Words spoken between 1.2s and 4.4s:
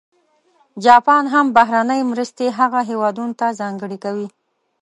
هم بهرنۍ مرستې هغه هېوادونه ته ځانګړې کوي.